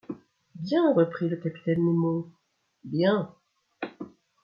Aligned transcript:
Bien, 0.55 0.95
reprit 0.95 1.29
le 1.29 1.35
capitaine 1.37 1.85
Nemo, 1.85 2.25
bien!.. 2.83 3.31